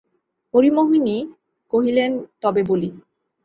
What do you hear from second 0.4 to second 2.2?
হরিমোহিনী কহিলেন,